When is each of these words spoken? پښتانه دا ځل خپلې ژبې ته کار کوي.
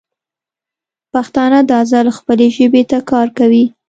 پښتانه 1.13 1.59
دا 1.71 1.79
ځل 1.91 2.07
خپلې 2.17 2.47
ژبې 2.55 2.83
ته 2.91 2.97
کار 3.11 3.27
کوي. 3.37 3.65